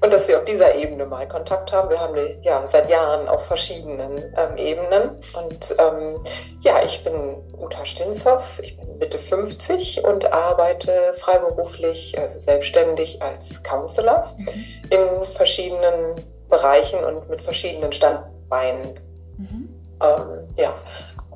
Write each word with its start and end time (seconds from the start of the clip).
und 0.00 0.10
dass 0.10 0.26
wir 0.26 0.38
auf 0.38 0.44
dieser 0.46 0.74
Ebene 0.74 1.04
mal 1.04 1.28
Kontakt 1.28 1.70
haben. 1.72 1.90
Wir 1.90 2.00
haben 2.00 2.16
ja 2.40 2.66
seit 2.66 2.88
Jahren 2.88 3.28
auf 3.28 3.44
verschiedenen 3.44 4.34
ähm, 4.38 4.56
Ebenen. 4.56 5.10
Und 5.34 5.74
ähm, 5.78 6.24
ja, 6.60 6.82
ich 6.82 7.04
bin 7.04 7.36
Uta 7.58 7.84
Stinshoff, 7.84 8.58
ich 8.62 8.78
bin 8.78 8.96
Mitte 8.96 9.18
50 9.18 10.02
und 10.04 10.32
arbeite 10.32 11.12
freiberuflich, 11.18 12.18
also 12.18 12.38
selbstständig 12.38 13.20
als 13.20 13.62
Counselor 13.62 14.24
mhm. 14.38 14.64
in 14.88 15.22
verschiedenen 15.24 16.24
Bereichen 16.48 17.04
und 17.04 17.28
mit 17.28 17.42
verschiedenen 17.42 17.92
Standbeinen. 17.92 18.98
Mhm. 19.36 19.68
Ähm, 20.02 20.48
ja, 20.56 20.72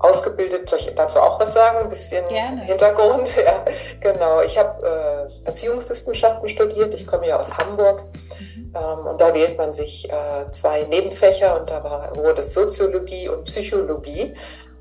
ausgebildet. 0.04 0.68
Soll 0.68 0.78
ich 0.78 0.94
dazu 0.94 1.18
auch 1.18 1.40
was 1.40 1.54
sagen? 1.54 1.78
Ein 1.78 1.88
bisschen 1.88 2.26
Gerne. 2.28 2.62
Hintergrund. 2.62 3.30
Ja, 3.44 3.64
genau. 4.00 4.40
Ich 4.40 4.56
habe 4.56 5.28
äh, 5.44 5.46
Erziehungswissenschaften 5.46 6.48
studiert. 6.48 6.94
Ich 6.94 7.06
komme 7.06 7.26
ja 7.26 7.38
aus 7.38 7.58
Hamburg. 7.58 8.04
Mhm. 8.38 8.72
Ähm, 8.74 9.06
und 9.06 9.20
da 9.20 9.34
wählt 9.34 9.58
man 9.58 9.72
sich 9.72 10.10
äh, 10.10 10.50
zwei 10.50 10.84
Nebenfächer 10.84 11.58
und 11.60 11.68
da 11.68 11.84
war, 11.84 12.16
wurde 12.16 12.40
es 12.40 12.54
Soziologie 12.54 13.28
und 13.28 13.44
Psychologie. 13.44 14.34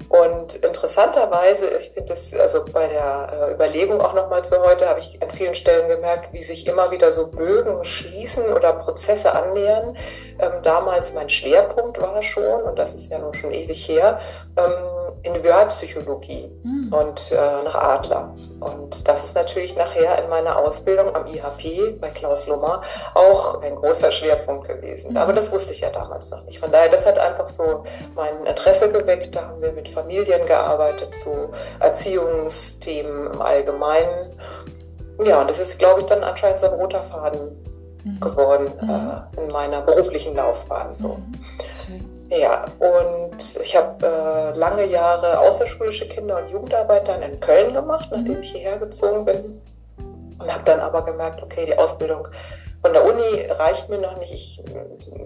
Und 0.09 0.55
interessanterweise, 0.55 1.69
ich 1.75 1.89
finde 1.89 2.13
das, 2.13 2.33
also 2.35 2.63
bei 2.71 2.87
der 2.87 3.49
äh, 3.49 3.53
Überlegung 3.53 3.99
auch 3.99 4.13
nochmal 4.13 4.45
zu 4.45 4.63
heute, 4.63 4.87
habe 4.87 4.99
ich 4.99 5.19
an 5.23 5.31
vielen 5.31 5.55
Stellen 5.55 5.87
gemerkt, 5.87 6.33
wie 6.33 6.43
sich 6.43 6.67
immer 6.67 6.91
wieder 6.91 7.11
so 7.11 7.27
Bögen 7.31 7.83
schließen 7.83 8.53
oder 8.53 8.73
Prozesse 8.73 9.33
annähern. 9.33 9.97
Ähm, 10.37 10.61
damals 10.61 11.13
mein 11.13 11.29
Schwerpunkt 11.29 11.99
war 11.99 12.21
schon, 12.21 12.61
und 12.61 12.77
das 12.77 12.93
ist 12.93 13.11
ja 13.11 13.17
nun 13.17 13.33
schon 13.33 13.53
ewig 13.53 13.87
her, 13.89 14.19
ähm, 14.55 15.02
Individualpsychologie 15.23 16.51
mhm. 16.63 16.93
und 16.93 17.31
äh, 17.31 17.63
nach 17.63 17.75
Adler. 17.75 18.35
Und 18.59 19.07
das 19.07 19.23
ist 19.23 19.35
natürlich 19.35 19.75
nachher 19.75 20.21
in 20.21 20.29
meiner 20.29 20.57
Ausbildung 20.57 21.15
am 21.15 21.25
IHP 21.25 21.99
bei 21.99 22.09
Klaus 22.09 22.47
Lummer 22.47 22.81
auch 23.13 23.61
ein 23.61 23.75
großer 23.75 24.11
Schwerpunkt 24.11 24.67
gewesen. 24.67 25.11
Mhm. 25.11 25.17
Aber 25.17 25.33
das 25.33 25.51
wusste 25.51 25.71
ich 25.71 25.79
ja 25.79 25.89
damals 25.89 26.29
noch 26.31 26.43
nicht. 26.43 26.59
Von 26.59 26.71
daher, 26.71 26.89
das 26.89 27.05
hat 27.05 27.17
einfach 27.17 27.47
so 27.47 27.83
mein 28.15 28.45
Interesse 28.45 28.91
geweckt. 28.91 29.35
Da 29.35 29.47
haben 29.47 29.61
wir 29.61 29.71
mit 29.71 29.87
Familien 29.87 30.45
gearbeitet, 30.45 31.15
zu 31.15 31.49
Erziehungsthemen 31.79 33.33
im 33.33 33.41
Allgemeinen. 33.41 34.37
Ja, 35.23 35.41
und 35.41 35.49
das 35.49 35.59
ist, 35.59 35.79
glaube 35.79 36.01
ich, 36.01 36.05
dann 36.07 36.23
anscheinend 36.23 36.59
so 36.59 36.67
ein 36.67 36.73
roter 36.73 37.03
Faden 37.03 37.49
mhm. 38.03 38.19
geworden 38.19 38.71
mhm. 38.81 38.89
Äh, 38.89 39.41
in 39.41 39.51
meiner 39.51 39.81
beruflichen 39.81 40.35
Laufbahn. 40.35 40.93
So. 40.93 41.19
Mhm. 41.87 42.12
Ja, 42.29 42.65
und 42.79 43.59
ich 43.61 43.75
habe 43.75 44.05
äh, 44.05 44.57
lange 44.57 44.85
Jahre 44.85 45.39
außerschulische 45.39 46.07
Kinder- 46.07 46.37
und 46.37 46.49
Jugendarbeit 46.49 47.07
dann 47.07 47.21
in 47.21 47.39
Köln 47.39 47.73
gemacht, 47.73 48.09
nachdem 48.11 48.41
ich 48.41 48.51
hierher 48.51 48.77
gezogen 48.77 49.25
bin. 49.25 49.61
Und 50.39 50.51
habe 50.51 50.63
dann 50.63 50.79
aber 50.79 51.03
gemerkt, 51.03 51.43
okay, 51.43 51.65
die 51.65 51.77
Ausbildung 51.77 52.27
von 52.81 52.93
der 52.93 53.05
Uni 53.05 53.45
reicht 53.49 53.89
mir 53.89 53.99
noch 53.99 54.17
nicht. 54.17 54.33
Ich 54.33 54.63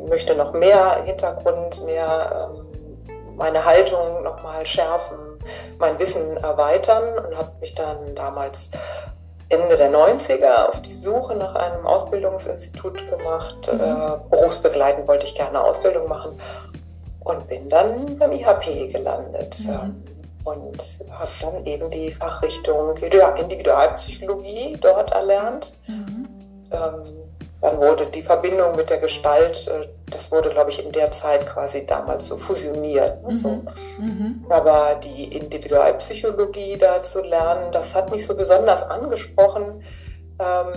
möchte 0.08 0.36
noch 0.36 0.54
mehr 0.54 1.04
Hintergrund, 1.06 1.84
mehr 1.86 2.52
ähm, 2.56 2.68
meine 3.36 3.66
Haltung 3.66 4.24
nochmal 4.24 4.66
schärfen, 4.66 5.18
mein 5.80 5.98
Wissen 6.00 6.38
erweitern 6.38 7.26
und 7.26 7.38
habe 7.38 7.52
mich 7.62 7.74
dann 7.74 8.16
damals 8.16 8.72
Ende 9.50 9.78
der 9.78 9.92
90er 9.92 10.70
auf 10.70 10.82
die 10.82 10.94
Suche 10.94 11.36
nach 11.36 11.56
einem 11.56 11.88
Ausbildungsinstitut 11.88 13.10
gemacht. 13.10 13.72
Mhm. 13.72 13.80
Äh, 13.80 14.30
berufsbegleitend 14.30 15.08
wollte 15.08 15.26
ich 15.26 15.36
gerne 15.36 15.64
Ausbildung 15.64 16.08
machen 16.10 16.38
und 17.28 17.48
bin 17.48 17.70
dann 17.70 18.18
beim 18.18 18.32
IHP 18.32 18.92
gelandet. 18.92 19.60
Mhm. 19.66 20.04
Und 20.44 20.82
habe 21.12 21.32
dann 21.42 21.66
eben 21.66 21.90
die 21.90 22.14
Fachrichtung 22.14 22.96
Individualpsychologie 22.96 24.78
dort 24.80 25.12
erlernt. 25.12 25.78
Mhm. 25.88 26.28
Ähm, 26.72 27.04
dann 27.60 27.78
wurde 27.80 28.06
die 28.06 28.22
Verbindung 28.22 28.76
mit 28.76 28.90
der 28.90 29.00
Gestalt, 29.00 29.68
äh, 29.68 29.88
das 30.10 30.32
wurde, 30.32 30.50
glaube 30.52 30.70
ich, 30.70 30.86
in 30.86 30.94
der 30.94 31.12
Zeit 31.12 31.48
quasi 31.48 31.86
damals 31.86 32.28
so 32.28 32.38
fusioniert. 32.38 33.24
Ne, 33.24 33.34
mhm. 33.34 33.36
So. 33.36 33.50
Mhm. 34.00 34.46
Aber 34.48 34.96
die 35.04 35.36
Individualpsychologie 35.36 36.78
da 36.78 37.04
zu 37.04 37.22
lernen, 37.24 37.74
das 37.74 37.94
hat 37.94 38.10
mich 38.10 38.26
so 38.26 38.34
besonders 38.36 38.84
angesprochen, 38.84 39.84
ähm, 40.40 40.74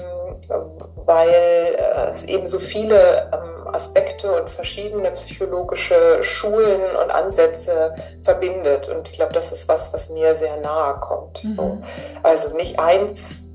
weil 1.04 1.28
äh, 1.28 2.08
es 2.08 2.24
eben 2.24 2.46
so 2.46 2.58
viele 2.58 3.30
ähm, 3.32 3.49
Aspekte 3.75 4.32
und 4.32 4.48
verschiedene 4.48 5.10
psychologische 5.12 6.22
Schulen 6.22 6.81
und 7.03 7.10
Ansätze 7.10 7.94
verbindet. 8.22 8.88
Und 8.88 9.08
ich 9.08 9.14
glaube, 9.14 9.32
das 9.32 9.53
ist 9.53 9.69
was, 9.69 9.92
was 9.92 10.10
mir 10.10 10.34
sehr 10.36 10.56
nahe 10.58 10.98
kommt. 11.00 11.44
Mhm. 11.44 11.56
So. 11.56 11.78
Also 12.22 12.56
nicht 12.56 12.78
eins, 12.78 13.48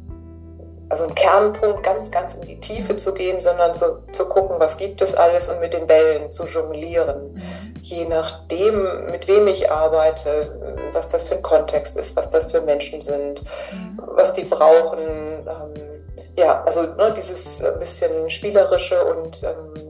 also 0.90 1.06
ein 1.06 1.16
Kernpunkt 1.16 1.84
ganz, 1.84 2.12
ganz 2.12 2.36
in 2.36 2.42
die 2.42 2.60
Tiefe 2.60 2.96
zu 2.96 3.14
gehen, 3.14 3.40
sondern 3.42 3.74
zu, 3.74 4.04
zu 4.12 4.30
gucken, 4.30 4.58
was 4.60 4.78
gibt 4.78 5.02
es 5.02 5.16
alles 5.16 5.50
und 5.50 5.60
mit 5.60 5.74
den 5.74 5.88
Bällen 5.88 6.32
zu 6.32 6.46
jonglieren. 6.46 7.34
Mhm. 7.34 7.42
Je 7.82 8.06
nachdem, 8.06 9.06
mit 9.12 9.28
wem 9.28 9.48
ich 9.48 9.72
arbeite, 9.72 10.90
was 10.94 11.08
das 11.10 11.28
für 11.28 11.36
ein 11.36 11.42
Kontext 11.42 11.98
ist, 11.98 12.16
was 12.16 12.30
das 12.30 12.52
für 12.52 12.62
Menschen 12.62 13.02
sind, 13.02 13.44
mhm. 13.72 14.00
was 14.16 14.34
die 14.34 14.44
brauchen. 14.44 15.00
Ähm, 15.00 15.96
ja, 16.38 16.64
also 16.64 16.82
ne, 16.82 17.14
dieses 17.16 17.62
äh, 17.62 17.72
bisschen 17.80 18.30
spielerische 18.30 19.04
und 19.06 19.44
ähm, 19.44 19.85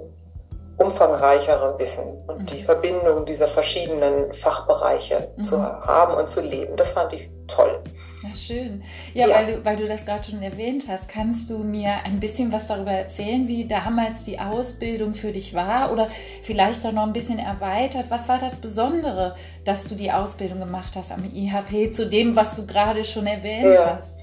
umfangreichere 0.77 1.79
Wissen 1.79 2.03
und 2.27 2.39
mhm. 2.39 2.45
die 2.47 2.63
Verbindung 2.63 3.25
dieser 3.25 3.47
verschiedenen 3.47 4.33
Fachbereiche 4.33 5.29
mhm. 5.37 5.43
zu 5.43 5.61
haben 5.61 6.15
und 6.15 6.27
zu 6.27 6.41
leben. 6.41 6.75
Das 6.75 6.91
fand 6.91 7.13
ich 7.13 7.29
toll. 7.47 7.81
Ja, 8.23 8.35
schön. 8.35 8.83
Ja, 9.13 9.27
ja. 9.27 9.35
Weil, 9.35 9.45
du, 9.47 9.65
weil 9.65 9.75
du 9.77 9.87
das 9.87 10.05
gerade 10.05 10.23
schon 10.23 10.41
erwähnt 10.41 10.87
hast, 10.89 11.07
kannst 11.07 11.49
du 11.49 11.59
mir 11.59 11.93
ein 12.03 12.19
bisschen 12.19 12.51
was 12.51 12.67
darüber 12.67 12.91
erzählen, 12.91 13.47
wie 13.47 13.67
damals 13.67 14.23
die 14.23 14.39
Ausbildung 14.39 15.13
für 15.13 15.31
dich 15.31 15.53
war 15.53 15.91
oder 15.91 16.09
vielleicht 16.43 16.85
auch 16.85 16.91
noch 16.91 17.03
ein 17.03 17.13
bisschen 17.13 17.39
erweitert? 17.39 18.05
Was 18.09 18.27
war 18.27 18.39
das 18.39 18.57
Besondere, 18.57 19.35
dass 19.63 19.85
du 19.85 19.95
die 19.95 20.11
Ausbildung 20.11 20.59
gemacht 20.59 20.93
hast 20.95 21.11
am 21.11 21.23
IHP 21.23 21.91
zu 21.93 22.07
dem, 22.07 22.35
was 22.35 22.55
du 22.57 22.65
gerade 22.65 23.03
schon 23.05 23.27
erwähnt 23.27 23.75
ja. 23.75 23.97
hast? 23.97 24.13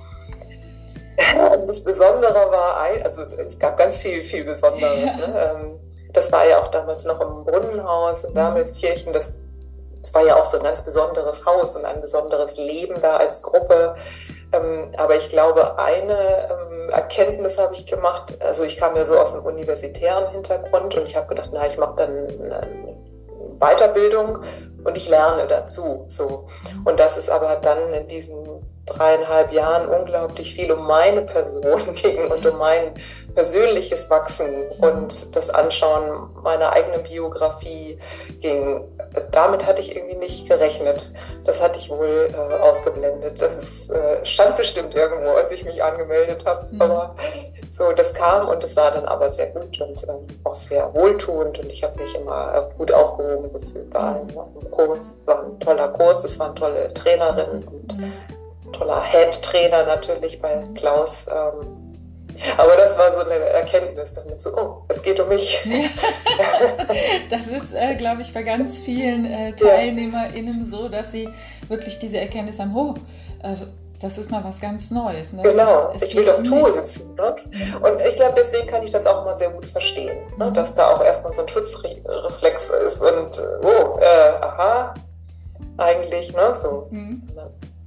Das 1.67 1.85
Besondere 1.85 2.35
war, 2.35 2.81
ein, 2.82 3.03
also 3.03 3.23
es 3.38 3.59
gab 3.59 3.76
ganz 3.76 3.99
viel, 3.99 4.23
viel 4.23 4.44
Besonderes. 4.44 5.17
Ne? 5.17 5.79
Das 6.12 6.31
war 6.32 6.47
ja 6.47 6.61
auch 6.61 6.69
damals 6.69 7.05
noch 7.05 7.20
im 7.20 7.44
Brunnenhaus 7.44 8.25
in 8.25 8.35
Damelskirchen. 8.35 9.12
Das, 9.12 9.43
das 10.00 10.12
war 10.14 10.25
ja 10.25 10.37
auch 10.37 10.44
so 10.44 10.59
ein 10.59 10.62
ganz 10.62 10.82
besonderes 10.82 11.44
Haus 11.47 11.76
und 11.76 11.85
ein 11.85 12.00
besonderes 12.00 12.56
Leben 12.56 13.00
da 13.00 13.17
als 13.17 13.43
Gruppe. 13.43 13.97
Ähm, 14.53 14.93
aber 14.97 15.17
ich 15.17 15.31
glaube, 15.31 15.79
eine 15.79 16.50
ähm, 16.50 16.91
Erkenntnis 16.91 17.59
habe 17.59 17.75
ich 17.75 17.87
gemacht. 17.87 18.37
Also 18.44 18.64
ich 18.64 18.76
kam 18.76 18.97
ja 18.97 19.05
so 19.05 19.19
aus 19.19 19.35
einem 19.35 19.47
universitären 19.47 20.31
Hintergrund 20.31 20.94
und 20.94 21.06
ich 21.06 21.17
habe 21.17 21.29
gedacht, 21.29 21.50
na, 21.53 21.67
ich 21.67 21.79
mache 21.79 21.94
dann 21.97 22.29
Weiterbildung 23.59 24.41
und 24.85 24.97
ich 24.97 25.09
lerne 25.09 25.47
dazu. 25.47 26.05
So. 26.09 26.47
Und 26.85 27.00
das 27.00 27.17
ist 27.17 27.31
aber 27.31 27.56
dann 27.56 27.94
in 27.94 28.09
diesen 28.09 28.72
dreieinhalb 28.87 29.52
Jahren 29.52 29.88
unglaublich 29.88 30.55
viel 30.55 30.73
um 30.73 30.87
meine 30.87 31.23
Person 31.23 31.81
ging 31.94 32.26
und 32.31 32.44
um 32.44 32.58
mein 32.58 32.94
persönliches 33.34 34.11
Wachsen 34.11 34.69
und 34.79 35.37
das 35.37 35.50
Anschauen 35.50 36.31
meiner 36.43 36.73
eigenen 36.73 37.02
Biografie 37.02 37.99
ging. 38.40 38.84
Damit 39.31 39.67
hatte 39.67 39.81
ich 39.81 39.94
irgendwie 39.94 40.17
nicht 40.17 40.49
gerechnet. 40.49 41.12
Das 41.44 41.62
hatte 41.62 41.79
ich 41.79 41.90
wohl 41.90 42.34
äh, 42.34 42.55
ausgeblendet. 42.61 43.40
Das 43.40 43.55
ist, 43.55 43.90
äh, 43.90 44.25
stand 44.25 44.56
bestimmt 44.56 44.94
irgendwo, 44.94 45.31
als 45.31 45.52
ich 45.52 45.64
mich 45.64 45.82
angemeldet 45.82 46.44
habe. 46.44 46.67
Mhm. 46.73 46.82
Aber 46.82 47.14
so, 47.69 47.93
das 47.93 48.12
kam 48.14 48.49
und 48.49 48.62
es 48.64 48.76
war 48.76 48.90
dann 48.90 49.05
aber 49.05 49.31
sehr 49.31 49.49
gut 49.49 49.81
und 49.81 50.02
äh, 50.02 50.12
auch 50.44 50.55
sehr 50.55 50.93
wohltuend 50.93 51.58
und 51.61 51.70
ich 51.70 51.85
habe 51.85 52.00
mich 52.00 52.14
immer 52.17 52.55
äh, 52.55 52.76
gut 52.76 52.93
aufgehoben 52.93 53.52
gefühlt 53.52 53.90
bei 53.90 54.00
allem. 54.00 54.28
Im 54.61 54.70
Kurs, 54.70 55.00
es 55.20 55.26
war 55.26 55.44
ein 55.44 55.61
toller 55.61 55.88
Kurs, 55.88 56.25
es 56.25 56.38
waren 56.38 56.55
tolle 56.56 56.93
Trainerinnen 56.93 57.67
und 57.69 57.99
mhm 57.99 58.12
toller 58.73 59.03
Head-Trainer 59.03 59.87
natürlich 59.87 60.41
bei 60.41 60.65
Klaus. 60.75 61.27
Ähm, 61.29 61.93
aber 62.57 62.77
das 62.77 62.97
war 62.97 63.13
so 63.13 63.21
eine 63.21 63.35
Erkenntnis, 63.35 64.15
damit 64.15 64.41
so, 64.41 64.57
oh, 64.57 64.85
es 64.89 65.03
geht 65.03 65.21
um 65.21 65.29
mich. 65.29 65.63
das 67.31 67.47
ist, 67.47 67.75
äh, 67.75 67.95
glaube 67.97 68.23
ich, 68.23 68.33
bei 68.33 68.43
ganz 68.43 68.79
vielen 68.79 69.27
äh, 69.27 69.53
TeilnehmerInnen 69.53 70.65
so, 70.65 70.89
dass 70.89 71.13
sie 71.13 71.29
wirklich 71.69 71.99
diese 71.99 72.19
Erkenntnis 72.19 72.59
haben, 72.59 72.75
oh, 72.75 72.95
äh, 73.43 73.57
das 74.01 74.19
ist 74.19 74.31
mal 74.31 74.43
was 74.43 74.61
ganz 74.61 74.91
Neues. 74.91 75.33
Ne? 75.33 75.43
Genau, 75.43 75.93
ich 75.95 76.17
will 76.17 76.25
doch 76.25 76.43
Tools. 76.43 77.05
Ne? 77.17 77.37
Und 77.83 78.01
ich 78.01 78.17
glaube, 78.17 78.35
deswegen 78.37 78.67
kann 78.67 78.83
ich 78.83 78.91
das 78.91 79.07
auch 79.07 79.25
mal 79.25 79.37
sehr 79.37 79.51
gut 79.51 79.65
verstehen, 79.65 80.17
ne? 80.39 80.47
Mhm. 80.47 80.55
dass 80.55 80.75
da 80.75 80.89
auch 80.89 81.05
erstmal 81.05 81.31
so 81.31 81.43
ein 81.43 81.49
Schutzreflex 81.49 82.71
ist 82.85 83.03
und, 83.03 83.41
oh, 83.63 83.99
äh, 84.01 84.45
aha, 84.45 84.95
eigentlich, 85.77 86.33
ne, 86.33 86.53
so. 86.55 86.89
Mhm. 86.91 87.29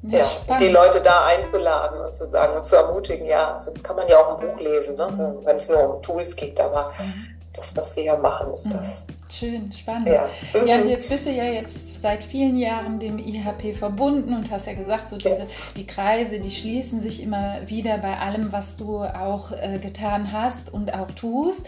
Ja, 0.10 0.58
die 0.60 0.70
Leute 0.70 1.02
da 1.02 1.26
einzuladen 1.26 2.00
und 2.00 2.16
zu 2.16 2.28
sagen 2.28 2.56
und 2.56 2.64
zu 2.64 2.76
ermutigen, 2.76 3.26
ja, 3.26 3.60
sonst 3.60 3.84
kann 3.84 3.96
man 3.96 4.08
ja 4.08 4.18
auch 4.18 4.40
ein 4.40 4.48
Buch 4.48 4.60
lesen, 4.60 4.96
ne? 4.96 5.08
Mhm. 5.08 5.46
wenn 5.46 5.58
es 5.58 5.70
nur 5.70 5.96
um 5.96 6.02
Tools 6.02 6.36
geht, 6.36 6.60
aber 6.60 6.92
mhm. 7.00 7.36
das, 7.54 7.76
was 7.76 7.96
wir 7.96 8.04
ja 8.04 8.18
machen, 8.18 8.52
ist 8.54 8.68
mhm. 8.68 8.72
das. 8.72 9.08
Schön, 9.32 9.72
spannend. 9.72 10.10
Ja. 10.10 10.28
ja, 10.66 10.76
und 10.76 10.88
jetzt 10.88 11.10
bist 11.10 11.26
du 11.26 11.32
ja 11.32 11.46
jetzt 11.46 12.02
seit 12.02 12.24
vielen 12.24 12.60
Jahren 12.60 13.00
dem 13.00 13.18
IHP 13.18 13.74
verbunden 13.74 14.36
und 14.36 14.52
hast 14.52 14.68
ja 14.68 14.74
gesagt, 14.74 15.10
so 15.10 15.18
diese, 15.18 15.48
die 15.76 15.88
Kreise, 15.88 16.40
die 16.40 16.52
schließen 16.52 17.02
sich 17.02 17.24
immer 17.24 17.58
wieder 17.66 17.98
bei 17.98 18.20
allem, 18.20 18.52
was 18.52 18.76
du 18.76 19.00
auch 19.00 19.52
äh, 19.52 19.80
getan 19.80 20.32
hast 20.32 20.72
und 20.72 20.94
auch 20.94 21.12
tust. 21.12 21.68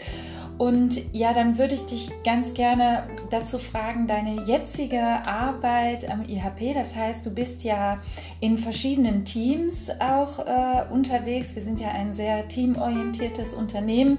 Und 0.58 1.14
ja, 1.14 1.34
dann 1.34 1.60
würde 1.60 1.76
ich 1.76 1.86
dich 1.86 2.10
ganz 2.24 2.56
gerne 2.56 3.04
dazu 3.30 3.60
fragen, 3.60 4.08
deine 4.08 4.44
jetzige 4.46 5.02
Arbeit 5.02 6.10
am 6.10 6.24
IHP, 6.28 6.74
das 6.74 6.96
heißt, 6.96 7.26
du 7.26 7.30
bist 7.30 7.64
ja 7.64 8.00
in 8.40 8.58
verschiedenen 8.58 9.24
Teams 9.24 9.92
auch 10.00 10.40
äh, 10.40 10.92
unterwegs. 10.92 11.56
Wir 11.56 11.62
sind 11.62 11.80
ja 11.80 11.90
ein 11.90 12.14
sehr 12.14 12.48
teamorientiertes 12.48 13.54
Unternehmen 13.54 14.18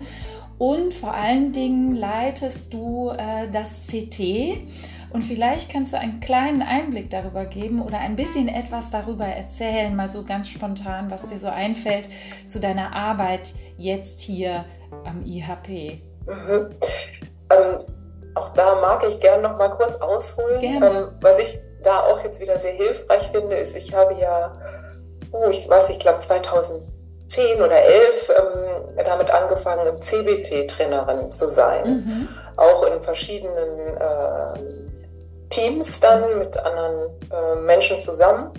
und 0.59 0.95
vor 0.95 1.13
allen 1.13 1.53
Dingen 1.53 1.97
leitest 1.97 2.73
du 2.73 3.11
äh, 3.11 3.49
das 3.51 3.87
CT. 3.87 4.61
Und 5.11 5.23
vielleicht 5.23 5.73
kannst 5.73 5.93
du 5.93 5.99
einen 5.99 6.21
kleinen 6.21 6.63
Einblick 6.63 7.11
darüber 7.11 7.47
geben 7.47 7.81
oder 7.81 7.99
ein 7.99 8.15
bisschen 8.15 8.47
etwas 8.47 8.91
darüber 8.91 9.27
erzählen, 9.27 9.97
mal 9.97 10.09
so 10.09 10.23
ganz 10.23 10.51
spontan, 10.51 11.11
was 11.11 11.27
dir 11.27 11.39
so 11.39 11.49
einfällt 11.49 12.09
zu 12.47 12.61
deiner 12.61 12.95
Arbeit 12.95 13.55
jetzt 13.79 14.21
hier 14.21 14.67
am 15.05 15.25
IHP. 15.25 16.03
Mhm. 16.29 16.71
Ähm, 17.51 17.79
auch 18.35 18.51
da 18.55 18.77
mag 18.77 19.05
ich 19.09 19.21
gerne 19.21 19.43
noch 19.43 19.57
mal 19.57 19.69
kurz 19.71 19.97
ausholen. 19.97 20.63
Ähm, 20.63 21.09
was 21.21 21.39
ich 21.39 21.61
da 21.83 22.01
auch 22.01 22.23
jetzt 22.23 22.41
wieder 22.41 22.59
sehr 22.59 22.73
hilfreich 22.73 23.31
finde, 23.33 23.57
ist, 23.57 23.77
ich 23.77 23.95
habe 23.95 24.15
ja, 24.15 24.57
oh, 25.33 25.49
ich 25.51 25.69
weiß, 25.69 25.91
ich 25.91 25.99
glaube 25.99 26.21
2010 26.21 27.61
oder 27.61 27.81
11 27.81 28.33
ähm, 28.37 29.05
damit 29.05 29.31
angefangen, 29.31 30.01
CBT-Trainerin 30.01 31.33
zu 31.33 31.49
sein. 31.49 31.85
Mhm. 31.85 32.29
Auch 32.57 32.85
in 32.85 33.03
verschiedenen 33.03 33.97
äh, 33.97 34.59
Teams 35.51 36.01
dann 36.01 36.39
mit 36.39 36.57
anderen 36.59 37.11
äh, 37.33 37.55
Menschen 37.61 38.01
zusammen. 38.01 38.53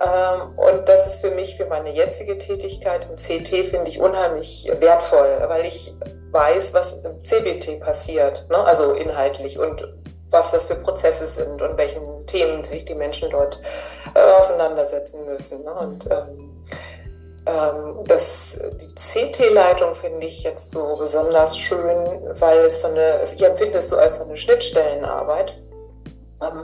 Ähm, 0.00 0.58
und 0.58 0.88
das 0.88 1.06
ist 1.06 1.20
für 1.20 1.30
mich, 1.30 1.56
für 1.56 1.66
meine 1.66 1.90
jetzige 1.90 2.38
Tätigkeit 2.38 3.06
im 3.08 3.16
CT, 3.16 3.48
finde 3.70 3.88
ich 3.88 4.00
unheimlich 4.00 4.70
wertvoll, 4.80 5.44
weil 5.48 5.64
ich 5.64 5.94
weiß, 6.32 6.74
was 6.74 6.94
im 6.94 7.22
CBT 7.24 7.80
passiert, 7.80 8.46
ne? 8.50 8.58
also 8.58 8.92
inhaltlich 8.92 9.58
und 9.58 9.86
was 10.30 10.50
das 10.50 10.64
für 10.64 10.76
Prozesse 10.76 11.28
sind 11.28 11.60
und 11.60 11.76
welchen 11.76 12.26
Themen 12.26 12.64
sich 12.64 12.84
die 12.84 12.94
Menschen 12.94 13.30
dort 13.30 13.60
äh, 14.14 14.20
auseinandersetzen 14.20 15.26
müssen. 15.26 15.62
Ne? 15.64 15.74
Und 15.74 16.06
ähm, 16.10 16.52
ähm, 17.46 18.04
das, 18.06 18.58
die 18.80 18.94
CT-Leitung 18.94 19.94
finde 19.94 20.26
ich 20.26 20.42
jetzt 20.42 20.70
so 20.70 20.96
besonders 20.96 21.58
schön, 21.58 21.96
weil 22.38 22.60
es 22.60 22.80
so 22.80 22.88
eine, 22.88 23.20
ich 23.22 23.42
empfinde 23.44 23.78
es 23.78 23.88
so 23.88 23.96
als 23.96 24.18
so 24.18 24.24
eine 24.24 24.36
Schnittstellenarbeit 24.36 25.60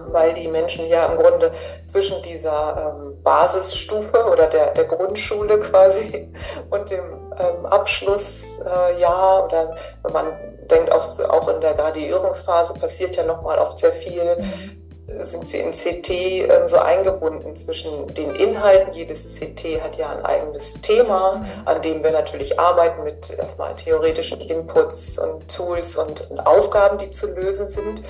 weil 0.08 0.34
die 0.34 0.48
Menschen 0.48 0.86
ja 0.86 1.06
im 1.06 1.16
Grunde 1.16 1.52
zwischen 1.86 2.22
dieser 2.22 2.96
ähm, 2.96 3.22
Basisstufe 3.22 4.26
oder 4.30 4.46
der, 4.46 4.72
der 4.72 4.84
Grundschule 4.84 5.58
quasi 5.58 6.32
und 6.70 6.90
dem 6.90 7.04
ähm, 7.38 7.66
Abschlussjahr 7.66 9.40
äh, 9.40 9.44
oder 9.44 9.75
wenn 10.02 10.12
man 10.12 10.26
denkt 10.70 10.90
auch, 10.92 11.04
auch 11.28 11.48
in 11.48 11.60
der 11.60 11.75
Graduierungsphase 11.75 12.75
passiert 12.75 13.16
ja 13.16 13.25
nochmal 13.25 13.58
oft 13.58 13.78
sehr 13.78 13.92
viel, 13.92 14.36
mhm 14.36 14.88
sind 15.20 15.49
sie 15.49 15.58
in 15.58 15.72
CT 15.72 16.10
ähm, 16.10 16.69
so 16.69 16.78
eingebunden 16.78 17.56
zwischen 17.56 18.12
den 18.14 18.34
Inhalten. 18.34 18.93
Jedes 18.93 19.38
CT 19.38 19.82
hat 19.82 19.96
ja 19.96 20.10
ein 20.10 20.25
eigenes 20.25 20.81
Thema, 20.81 21.44
an 21.64 21.81
dem 21.82 22.02
wir 22.02 22.10
natürlich 22.10 22.60
arbeiten 22.60 23.05
mit 23.05 23.31
erstmal 23.31 23.75
theoretischen 23.75 24.40
Inputs 24.40 25.19
und 25.19 25.49
Tools 25.55 25.96
und 25.96 26.28
Aufgaben, 26.46 26.99
die 26.99 27.10
zu 27.10 27.26
lösen 27.34 27.66
sind. 27.66 28.02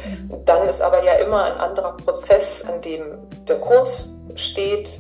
Dann 0.45 0.69
ist 0.69 0.83
aber 0.83 1.05
ja 1.05 1.12
immer 1.15 1.45
ein 1.45 1.56
anderer 1.56 1.97
Prozess, 1.97 2.65
an 2.65 2.81
dem 2.81 3.03
der 3.47 3.61
Kurs 3.61 4.19
steht 4.35 4.99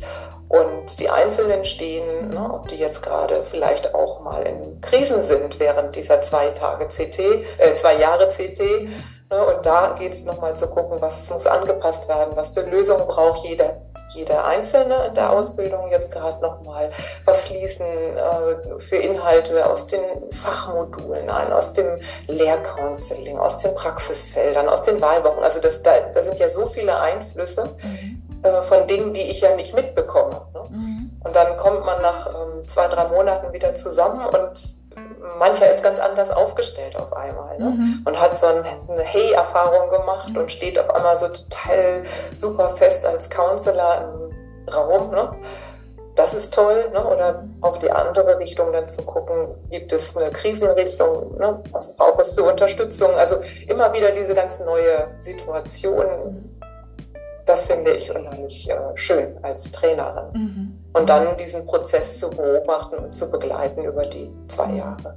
und 0.48 0.98
die 0.98 1.10
Einzelnen 1.10 1.64
stehen, 1.64 2.30
ne, 2.30 2.50
ob 2.54 2.68
die 2.68 2.76
jetzt 2.76 3.02
gerade 3.02 3.44
vielleicht 3.44 3.94
auch 3.94 4.20
mal 4.20 4.42
in 4.44 4.80
Krisen 4.80 5.20
sind 5.20 5.60
während 5.60 5.94
dieser 5.94 6.22
zwei 6.22 6.50
Tage 6.50 6.86
CT, 6.86 7.18
äh, 7.58 7.74
zwei 7.74 7.96
Jahre 7.96 8.28
CT 8.28 8.60
Ne, 8.60 8.88
und 9.30 9.66
da 9.66 9.94
geht 9.98 10.14
es 10.14 10.24
nochmal 10.24 10.56
zu 10.56 10.68
gucken, 10.68 11.00
was 11.00 11.28
muss 11.30 11.46
angepasst 11.46 12.08
werden, 12.08 12.34
was 12.34 12.50
für 12.50 12.62
Lösungen 12.62 13.06
braucht 13.06 13.44
jeder, 13.46 13.82
jeder 14.08 14.46
Einzelne 14.46 15.06
in 15.08 15.14
der 15.14 15.30
Ausbildung 15.30 15.90
jetzt 15.90 16.12
gerade 16.12 16.40
nochmal, 16.40 16.90
was 17.26 17.44
fließen 17.44 17.86
äh, 17.86 18.80
für 18.80 18.96
Inhalte 18.96 19.68
aus 19.68 19.86
den 19.86 20.00
Fachmodulen 20.32 21.28
ein, 21.28 21.52
aus 21.52 21.74
dem 21.74 22.00
Lehrcounseling, 22.26 23.38
aus 23.38 23.58
den 23.58 23.74
Praxisfeldern, 23.74 24.66
aus 24.66 24.82
den 24.82 25.00
Wahlwochen. 25.02 25.44
Also 25.44 25.60
das, 25.60 25.82
da, 25.82 26.00
da 26.00 26.22
sind 26.22 26.38
ja 26.38 26.48
so 26.48 26.66
viele 26.66 26.98
Einflüsse 26.98 27.76
mhm. 27.82 28.22
äh, 28.42 28.62
von 28.62 28.86
Dingen, 28.86 29.12
die 29.12 29.30
ich 29.30 29.42
ja 29.42 29.54
nicht 29.54 29.74
mitbekomme. 29.74 30.40
Ne? 30.54 30.60
Mhm. 30.70 31.20
Und 31.22 31.36
dann 31.36 31.58
kommt 31.58 31.84
man 31.84 32.00
nach 32.00 32.28
ähm, 32.28 32.66
zwei, 32.66 32.88
drei 32.88 33.08
Monaten 33.08 33.52
wieder 33.52 33.74
zusammen 33.74 34.24
und 34.24 34.77
mancher 35.38 35.70
ist 35.70 35.82
ganz 35.82 35.98
anders 35.98 36.30
aufgestellt 36.30 36.96
auf 36.96 37.12
einmal 37.12 37.58
ne? 37.58 37.66
mhm. 37.66 38.02
und 38.04 38.20
hat 38.20 38.36
so 38.36 38.46
ein, 38.46 38.64
eine 38.64 39.02
Hey-Erfahrung 39.02 39.88
gemacht 39.88 40.36
und 40.36 40.50
steht 40.50 40.78
auf 40.78 40.90
einmal 40.90 41.16
so 41.16 41.28
total 41.28 42.02
super 42.32 42.70
fest 42.76 43.04
als 43.04 43.30
Counselor 43.30 44.28
im 44.66 44.72
Raum. 44.72 45.10
Ne? 45.10 45.30
Das 46.14 46.34
ist 46.34 46.52
toll. 46.52 46.90
Ne? 46.92 47.06
Oder 47.06 47.44
auch 47.60 47.78
die 47.78 47.90
andere 47.90 48.38
Richtung 48.38 48.72
dann 48.72 48.88
zu 48.88 49.02
gucken, 49.02 49.54
gibt 49.70 49.92
es 49.92 50.16
eine 50.16 50.30
Krisenrichtung, 50.32 51.38
ne? 51.38 51.62
was 51.70 51.94
braucht 51.94 52.20
es 52.20 52.34
für 52.34 52.42
Unterstützung? 52.42 53.14
Also 53.14 53.36
immer 53.68 53.92
wieder 53.94 54.10
diese 54.10 54.34
ganz 54.34 54.60
neue 54.60 55.08
Situation. 55.18 56.58
Das 57.46 57.66
finde 57.66 57.92
ich 57.92 58.14
unheimlich 58.14 58.68
äh, 58.68 58.76
schön 58.94 59.38
als 59.42 59.72
Trainerin. 59.72 60.32
Mhm. 60.34 60.87
Und 60.98 61.08
dann 61.08 61.36
diesen 61.36 61.64
Prozess 61.64 62.18
zu 62.18 62.28
beobachten 62.28 62.96
und 62.96 63.14
zu 63.14 63.30
begleiten 63.30 63.84
über 63.84 64.04
die 64.04 64.32
zwei 64.48 64.72
Jahre. 64.72 65.14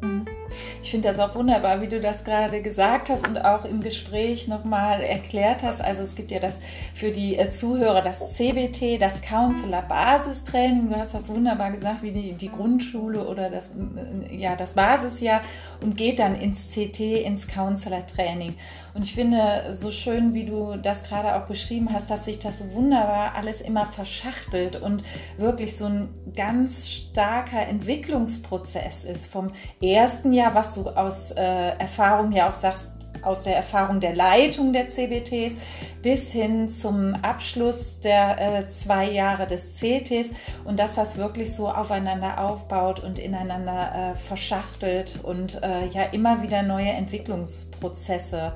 Ich 0.84 0.91
finde 0.91 1.10
das 1.10 1.20
auch 1.20 1.36
wunderbar, 1.36 1.81
wie 1.81 1.88
du 1.88 2.00
das 2.00 2.24
gerade 2.24 2.62
gesagt 2.62 3.10
hast 3.10 3.27
und 3.27 3.43
auch 3.43 3.65
im 3.65 3.81
Gespräch 3.81 4.48
nochmal 4.48 5.01
erklärt 5.01 5.63
hast. 5.63 5.81
Also 5.81 6.01
es 6.03 6.15
gibt 6.15 6.31
ja 6.31 6.39
das 6.39 6.60
für 6.93 7.12
die 7.12 7.38
äh, 7.38 7.50
Zuhörer 7.50 8.01
das 8.01 8.36
CBT, 8.36 9.01
das 9.01 9.22
Counselor 9.22 9.84
Basistraining. 9.84 10.89
Du 10.89 10.96
hast 10.96 11.13
das 11.13 11.29
wunderbar 11.29 11.72
gesagt, 11.72 12.03
wie 12.03 12.12
die, 12.12 12.34
die 12.34 12.50
Grundschule 12.50 13.27
oder 13.27 13.50
das, 13.50 13.70
äh, 13.70 14.36
ja, 14.36 14.55
das 14.55 14.74
Basisjahr 14.74 15.41
und 15.81 15.98
geht 15.98 16.20
dann 16.20 16.36
ins 16.36 16.74
CT, 16.74 17.00
ins 17.00 17.48
Counselor 17.48 18.05
Training. 18.05 18.55
Und 18.93 19.05
ich 19.05 19.13
finde 19.13 19.74
so 19.74 19.91
schön, 19.91 20.34
wie 20.34 20.46
du 20.46 20.77
das 20.77 21.03
gerade 21.03 21.36
auch 21.36 21.48
beschrieben 21.48 21.89
hast, 21.93 22.10
dass 22.10 22.25
sich 22.25 22.39
das 22.39 22.74
wunderbar 22.74 23.36
alles 23.36 23.62
immer 23.62 23.86
verschachtelt 23.86 24.75
und 24.75 25.03
wirklich 25.38 25.77
so 25.77 25.86
ein 25.86 26.10
ganz 26.36 26.89
starker 26.89 27.67
Entwicklungsprozess 27.67 29.05
ist 29.05 29.27
vom 29.27 29.51
ersten 29.81 30.34
Jahr, 30.34 30.40
was 30.53 30.74
du 30.74 30.89
aus 30.89 31.31
äh, 31.31 31.41
Erfahrung 31.77 32.31
ja 32.31 32.50
auch 32.50 32.53
sagst, 32.53 32.91
aus 33.24 33.43
der 33.43 33.55
Erfahrung 33.55 34.00
der 34.00 34.15
Leitung 34.15 34.74
der 34.74 34.88
CBTs 34.88 35.53
bis 36.01 36.31
hin 36.31 36.69
zum 36.69 37.13
Abschluss 37.21 38.00
der 38.00 38.60
äh, 38.60 38.67
zwei 38.67 39.12
Jahre 39.12 39.48
des 39.48 39.75
CTs 39.75 40.29
und 40.65 40.79
dass 40.79 40.95
das 40.95 41.17
wirklich 41.17 41.53
so 41.53 41.69
aufeinander 41.69 42.39
aufbaut 42.39 43.00
und 43.00 43.19
ineinander 43.19 44.13
äh, 44.13 44.15
verschachtelt 44.15 45.19
und 45.24 45.62
äh, 45.62 45.88
ja 45.88 46.03
immer 46.03 46.41
wieder 46.41 46.63
neue 46.63 46.89
Entwicklungsprozesse 46.89 48.53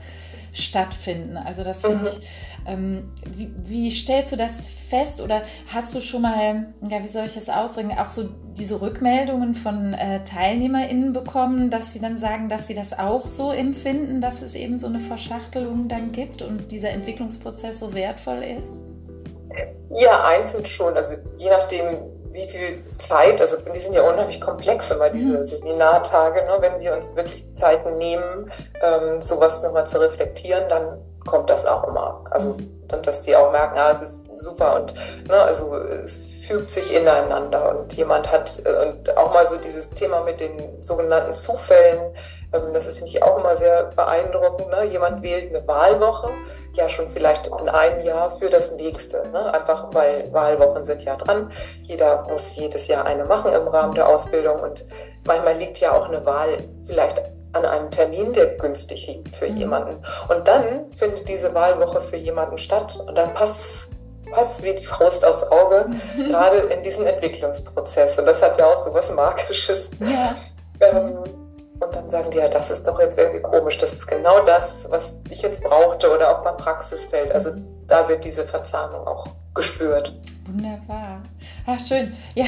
stattfinden. 0.55 1.37
Also 1.37 1.63
das 1.63 1.81
finde 1.81 1.97
mhm. 1.97 2.05
ich, 2.05 2.27
ähm, 2.65 3.11
wie, 3.29 3.51
wie, 3.57 3.91
stellst 3.91 4.31
du 4.31 4.37
das 4.37 4.69
fest 4.69 5.21
oder 5.21 5.43
hast 5.67 5.93
du 5.93 5.99
schon 5.99 6.23
mal, 6.23 6.73
ja, 6.89 7.03
wie 7.03 7.07
soll 7.07 7.25
ich 7.25 7.35
das 7.35 7.49
ausdrücken, 7.49 7.91
auch 7.97 8.09
so 8.09 8.29
diese 8.57 8.81
Rückmeldungen 8.81 9.53
von 9.53 9.93
äh, 9.93 10.23
TeilnehmerInnen 10.23 11.13
bekommen, 11.13 11.69
dass 11.69 11.93
sie 11.93 11.99
dann 11.99 12.17
sagen, 12.17 12.49
dass 12.49 12.67
sie 12.67 12.73
das 12.73 12.97
auch 12.97 13.27
so 13.27 13.51
empfinden, 13.51 14.21
dass 14.21 14.41
es 14.41 14.55
eben 14.55 14.77
so 14.77 14.87
eine 14.87 14.99
Verschachtelung 14.99 15.87
dann 15.87 16.11
gibt 16.11 16.41
und 16.41 16.71
dieser 16.71 16.89
Entwicklungsprozess 16.89 17.79
so 17.79 17.93
wertvoll 17.93 18.43
ist? 18.43 18.94
Ja, 19.91 20.23
einzeln 20.23 20.65
schon. 20.65 20.95
Also 20.95 21.15
je 21.37 21.49
nachdem, 21.49 21.97
wie 22.31 22.47
viel 22.47 22.83
Zeit, 22.97 23.39
also 23.39 23.57
die 23.73 23.79
sind 23.79 23.93
ja 23.93 24.01
unheimlich 24.01 24.41
komplex 24.41 24.91
immer, 24.91 25.09
diese 25.09 25.37
mhm. 25.37 25.47
Seminartage, 25.47 26.43
ne? 26.45 26.57
wenn 26.59 26.79
wir 26.79 26.93
uns 26.93 27.15
wirklich 27.15 27.45
Zeit 27.55 27.85
nehmen, 27.97 28.51
ähm, 28.81 29.21
sowas 29.21 29.63
nochmal 29.63 29.87
zu 29.87 29.99
reflektieren, 29.99 30.67
dann 30.69 30.99
kommt 31.25 31.49
das 31.49 31.65
auch 31.65 31.87
immer. 31.87 32.25
Also, 32.29 32.49
mhm. 32.49 32.87
dann, 32.87 33.03
dass 33.03 33.21
die 33.21 33.35
auch 33.35 33.51
merken, 33.51 33.77
ah, 33.77 33.91
es 33.91 34.01
ist 34.01 34.21
super 34.37 34.75
und 34.75 34.93
ne, 35.27 35.41
also 35.41 35.75
es 35.77 36.34
fügt 36.47 36.69
sich 36.69 36.93
ineinander 36.93 37.77
und 37.77 37.93
jemand 37.93 38.31
hat 38.31 38.61
äh, 38.65 38.87
und 38.87 39.17
auch 39.17 39.33
mal 39.33 39.47
so 39.47 39.57
dieses 39.57 39.89
Thema 39.89 40.21
mit 40.21 40.39
den 40.39 40.81
sogenannten 40.81 41.33
Zufällen, 41.33 42.13
ähm, 42.53 42.73
das 42.73 42.87
ist 42.87 42.97
finde 42.97 43.09
ich 43.09 43.23
auch 43.23 43.39
immer 43.39 43.55
sehr 43.55 43.91
beeindruckend. 43.95 44.69
Ne? 44.69 44.85
Jemand 44.85 45.21
wählt 45.21 45.53
eine 45.53 45.67
Wahlwoche, 45.67 46.31
ja 46.73 46.87
schon 46.89 47.09
vielleicht 47.09 47.47
in 47.47 47.69
einem 47.69 48.05
Jahr 48.05 48.31
für 48.31 48.49
das 48.49 48.71
nächste, 48.71 49.27
ne? 49.29 49.53
einfach 49.53 49.93
weil 49.93 50.31
Wahlwochen 50.31 50.83
sind 50.83 51.03
ja 51.03 51.15
dran. 51.15 51.51
Jeder 51.81 52.23
muss 52.29 52.55
jedes 52.55 52.87
Jahr 52.87 53.05
eine 53.05 53.25
machen 53.25 53.51
im 53.53 53.67
Rahmen 53.67 53.95
der 53.95 54.07
Ausbildung 54.07 54.61
und 54.61 54.85
manchmal 55.25 55.57
liegt 55.57 55.79
ja 55.79 55.93
auch 55.93 56.07
eine 56.07 56.25
Wahl 56.25 56.63
vielleicht 56.85 57.21
an 57.53 57.65
einem 57.65 57.89
Termin, 57.89 58.33
der 58.33 58.47
günstig 58.57 59.07
liegt 59.07 59.35
für 59.35 59.49
mhm. 59.49 59.57
jemanden. 59.57 60.03
Und 60.27 60.47
dann 60.47 60.91
findet 60.95 61.27
diese 61.27 61.53
Wahlwoche 61.53 62.01
für 62.01 62.17
jemanden 62.17 62.57
statt 62.57 62.99
und 63.07 63.17
dann 63.17 63.33
passt 63.33 63.94
passt 64.31 64.63
wie 64.63 64.73
die 64.73 64.85
Faust 64.85 65.25
aufs 65.25 65.43
Auge, 65.43 65.87
gerade 66.29 66.57
in 66.57 66.83
diesem 66.83 67.05
Entwicklungsprozess. 67.05 68.17
Und 68.17 68.25
das 68.25 68.41
hat 68.41 68.57
ja 68.57 68.67
auch 68.67 68.77
so 68.77 68.93
was 68.93 69.11
Magisches. 69.11 69.91
Ja. 69.99 70.35
Ähm, 70.79 71.23
und 71.79 71.95
dann 71.95 72.07
sagen 72.07 72.31
die, 72.31 72.37
ja, 72.37 72.47
das 72.47 72.71
ist 72.71 72.87
doch 72.87 72.99
jetzt 72.99 73.17
irgendwie 73.17 73.41
komisch. 73.41 73.77
Das 73.77 73.91
ist 73.93 74.07
genau 74.07 74.45
das, 74.45 74.89
was 74.89 75.21
ich 75.29 75.41
jetzt 75.41 75.61
brauchte 75.61 76.13
oder 76.13 76.37
auch 76.37 76.43
mein 76.43 76.55
Praxisfeld. 76.57 77.31
Also 77.31 77.51
da 77.87 78.07
wird 78.07 78.23
diese 78.23 78.45
Verzahnung 78.45 79.05
auch 79.05 79.27
gespürt. 79.53 80.13
Wunderbar. 80.45 81.21
Ach, 81.67 81.79
schön. 81.79 82.13
Ja, 82.35 82.45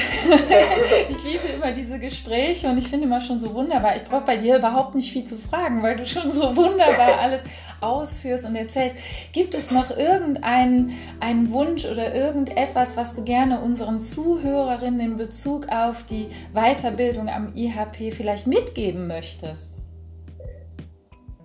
ich 1.08 1.24
liebe 1.24 1.48
immer 1.48 1.72
diese 1.72 1.98
Gespräche 1.98 2.68
und 2.68 2.78
ich 2.78 2.86
finde 2.86 3.06
immer 3.06 3.20
schon 3.20 3.40
so 3.40 3.52
wunderbar. 3.52 3.96
Ich 3.96 4.04
brauche 4.04 4.24
bei 4.24 4.36
dir 4.36 4.58
überhaupt 4.58 4.94
nicht 4.94 5.12
viel 5.12 5.24
zu 5.24 5.34
fragen, 5.34 5.82
weil 5.82 5.96
du 5.96 6.06
schon 6.06 6.30
so 6.30 6.56
wunderbar 6.56 7.18
alles 7.20 7.42
ausführst 7.80 8.44
und 8.44 8.54
erzählst. 8.54 9.02
Gibt 9.32 9.54
es 9.54 9.72
noch 9.72 9.90
irgendeinen 9.90 10.92
einen 11.18 11.50
Wunsch 11.50 11.84
oder 11.84 12.14
irgendetwas, 12.14 12.96
was 12.96 13.14
du 13.14 13.24
gerne 13.24 13.60
unseren 13.60 14.00
Zuhörerinnen 14.00 15.00
in 15.00 15.16
Bezug 15.16 15.68
auf 15.68 16.04
die 16.04 16.28
Weiterbildung 16.54 17.28
am 17.28 17.52
IHP 17.56 18.12
vielleicht 18.12 18.46
mitgeben 18.46 19.08
möchtest? 19.08 19.78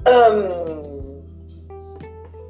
Ähm 0.06 1.13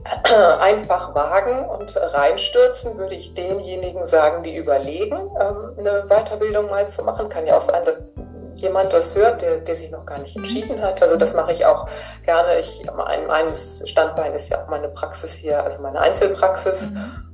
einfach 0.59 1.15
wagen 1.15 1.65
und 1.65 1.95
reinstürzen, 1.97 2.97
würde 2.97 3.15
ich 3.15 3.33
denjenigen 3.33 4.05
sagen, 4.05 4.43
die 4.43 4.55
überlegen, 4.55 5.15
ähm, 5.39 5.73
eine 5.77 6.05
Weiterbildung 6.07 6.69
mal 6.69 6.87
zu 6.87 7.03
machen. 7.03 7.29
Kann 7.29 7.45
ja 7.45 7.57
auch 7.57 7.61
sein, 7.61 7.83
dass 7.85 8.15
jemand 8.55 8.93
das 8.93 9.15
hört, 9.15 9.41
der, 9.41 9.59
der 9.59 9.75
sich 9.75 9.91
noch 9.91 10.05
gar 10.05 10.19
nicht 10.19 10.35
entschieden 10.35 10.81
hat. 10.81 11.01
Also 11.01 11.15
das 11.17 11.35
mache 11.35 11.51
ich 11.51 11.65
auch 11.65 11.87
gerne. 12.23 12.59
Ich, 12.59 12.85
mein, 12.95 13.27
meines 13.27 13.87
Standbein 13.89 14.33
ist 14.33 14.49
ja 14.49 14.63
auch 14.63 14.67
meine 14.67 14.89
Praxis 14.89 15.33
hier, 15.33 15.63
also 15.63 15.81
meine 15.81 15.99
Einzelpraxis. 15.99 16.81
Mhm. 16.81 17.32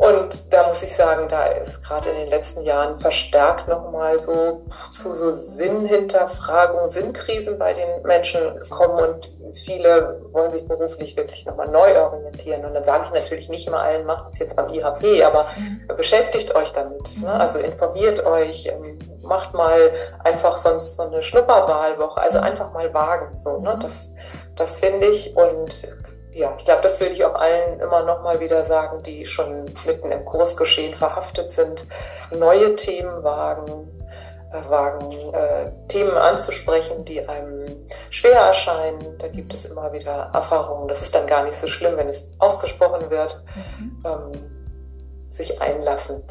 Und 0.00 0.50
da 0.50 0.66
muss 0.66 0.82
ich 0.82 0.96
sagen, 0.96 1.28
da 1.28 1.44
ist 1.44 1.84
gerade 1.84 2.08
in 2.08 2.16
den 2.16 2.30
letzten 2.30 2.62
Jahren 2.62 2.96
verstärkt 2.96 3.68
nochmal 3.68 4.18
so 4.18 4.62
zu 4.90 5.14
so 5.14 5.30
Sinnhinterfragung, 5.30 6.86
Sinnkrisen 6.86 7.58
bei 7.58 7.74
den 7.74 8.00
Menschen 8.04 8.56
gekommen 8.56 8.98
und 8.98 9.30
viele 9.54 10.22
wollen 10.32 10.50
sich 10.50 10.66
beruflich 10.66 11.18
wirklich 11.18 11.44
nochmal 11.44 11.68
neu 11.68 12.00
orientieren. 12.00 12.64
Und 12.64 12.72
dann 12.72 12.82
sage 12.84 13.04
ich 13.04 13.10
natürlich 13.10 13.50
nicht 13.50 13.66
immer 13.66 13.80
allen, 13.80 14.06
macht 14.06 14.30
es 14.32 14.38
jetzt 14.38 14.56
beim 14.56 14.70
IHP, 14.70 15.22
aber 15.22 15.44
mhm. 15.58 15.94
beschäftigt 15.94 16.54
euch 16.54 16.72
damit. 16.72 17.18
Ne? 17.20 17.30
Also 17.34 17.58
informiert 17.58 18.24
euch, 18.24 18.68
ähm, 18.68 19.00
macht 19.20 19.52
mal 19.52 19.92
einfach 20.24 20.56
sonst 20.56 20.96
so 20.96 21.02
eine 21.02 21.22
Schnupperwahlwoche, 21.22 22.18
also 22.18 22.38
mhm. 22.38 22.44
einfach 22.44 22.72
mal 22.72 22.94
wagen. 22.94 23.36
So, 23.36 23.58
ne? 23.58 23.78
Das, 23.82 24.12
das 24.56 24.78
finde 24.78 25.08
ich. 25.08 25.36
Und 25.36 25.88
ja, 26.32 26.54
ich 26.58 26.64
glaube, 26.64 26.82
das 26.82 27.00
würde 27.00 27.12
ich 27.12 27.24
auch 27.24 27.34
allen 27.34 27.80
immer 27.80 28.04
noch 28.04 28.22
mal 28.22 28.40
wieder 28.40 28.64
sagen, 28.64 29.02
die 29.02 29.26
schon 29.26 29.64
mitten 29.86 30.10
im 30.10 30.24
Kursgeschehen 30.24 30.94
verhaftet 30.94 31.50
sind. 31.50 31.86
Neue 32.30 32.76
Themen 32.76 33.22
wagen, 33.24 33.88
äh, 34.52 34.70
wagen 34.70 35.10
äh, 35.32 35.72
Themen 35.88 36.16
anzusprechen, 36.16 37.04
die 37.04 37.28
einem 37.28 37.86
schwer 38.10 38.40
erscheinen. 38.40 39.18
Da 39.18 39.28
gibt 39.28 39.52
es 39.54 39.64
immer 39.64 39.92
wieder 39.92 40.30
Erfahrungen. 40.32 40.88
Das 40.88 41.02
ist 41.02 41.14
dann 41.14 41.26
gar 41.26 41.44
nicht 41.44 41.56
so 41.56 41.66
schlimm, 41.66 41.96
wenn 41.96 42.08
es 42.08 42.28
ausgesprochen 42.38 43.10
wird. 43.10 43.42
Mhm. 43.78 44.02
Ähm, 44.04 44.32
sich 45.30 45.60
einlassen. 45.62 46.22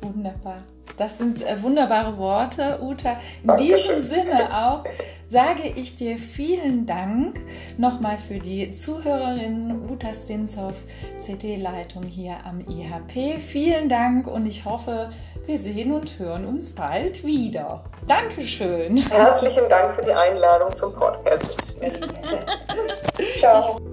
Wunderbar. 0.00 0.62
Das 0.96 1.18
sind 1.18 1.46
äh, 1.46 1.62
wunderbare 1.62 2.16
Worte, 2.16 2.78
Uta. 2.82 3.16
In 3.42 3.48
Dankeschön. 3.48 3.96
diesem 3.96 3.98
Sinne 3.98 4.66
auch 4.66 4.84
sage 5.32 5.62
ich 5.76 5.96
dir 5.96 6.18
vielen 6.18 6.84
Dank 6.84 7.40
nochmal 7.78 8.18
für 8.18 8.38
die 8.38 8.72
Zuhörerinnen 8.72 9.90
Uta 9.90 10.12
Stinshoff, 10.12 10.84
CD-Leitung 11.20 12.02
hier 12.02 12.36
am 12.44 12.60
IHP. 12.60 13.38
Vielen 13.38 13.88
Dank 13.88 14.26
und 14.26 14.44
ich 14.44 14.66
hoffe, 14.66 15.08
wir 15.46 15.58
sehen 15.58 15.92
und 15.92 16.18
hören 16.18 16.46
uns 16.46 16.74
bald 16.74 17.24
wieder. 17.24 17.82
Dankeschön. 18.06 18.98
Herzlichen 18.98 19.68
Dank 19.70 19.94
für 19.94 20.04
die 20.04 20.12
Einladung 20.12 20.74
zum 20.74 20.92
Podcast. 20.92 21.80
Ciao. 23.38 23.91